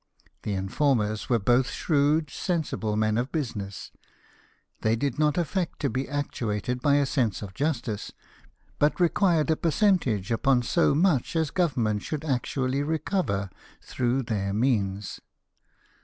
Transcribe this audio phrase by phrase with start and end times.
[0.41, 3.91] The informers were both shrewd, sensible men of business:
[4.81, 8.11] they did not affect to be actuated by a sense of justice,
[8.79, 15.19] but required a percentage upon so much as Government should actually recover through their means.